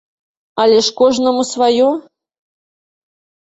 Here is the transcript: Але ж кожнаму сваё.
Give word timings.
Але 0.63 0.79
ж 0.87 0.93
кожнаму 1.01 1.45
сваё. 1.53 1.89